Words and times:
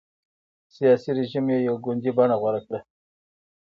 سیاسي 0.75 1.09
رژیم 1.17 1.45
یې 1.53 1.57
یو 1.67 1.75
ګوندي 1.85 2.11
بڼه 2.17 2.35
غوره 2.41 2.61
کړه. 2.65 2.79